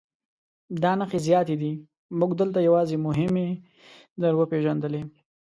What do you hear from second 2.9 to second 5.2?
مهمې در وپېژندلې.